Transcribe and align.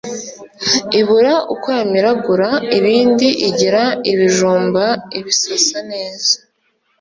Ibura 0.99 1.33
uko 1.53 1.67
yamiragura 1.79 2.49
ibindi, 2.77 3.27
Igira 3.47 3.83
ibijumba 4.11 4.83
ibisasa 5.17 5.77
neza: 5.91 6.33